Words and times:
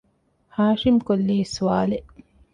؟ހާޝިމް 0.55 1.01
ކޮށްލީ 1.07 1.37
ސްވާލެއް 1.55 2.09